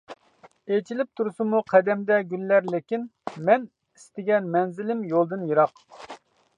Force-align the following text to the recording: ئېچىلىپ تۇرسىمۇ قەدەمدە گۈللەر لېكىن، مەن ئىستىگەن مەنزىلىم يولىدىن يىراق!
ئېچىلىپ 0.75 1.09
تۇرسىمۇ 1.19 1.59
قەدەمدە 1.73 2.17
گۈللەر 2.33 2.71
لېكىن، 2.77 3.05
مەن 3.51 3.69
ئىستىگەن 3.71 4.51
مەنزىلىم 4.57 5.09
يولىدىن 5.15 5.49
يىراق! 5.53 5.89